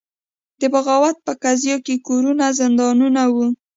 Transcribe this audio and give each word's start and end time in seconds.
د 0.59 0.61
بغاوت 0.73 1.17
په 1.25 1.33
قضیو 1.43 1.77
کې 1.85 1.95
کورونه 2.07 2.45
زندانونه 2.59 3.21
وو. 3.33 3.47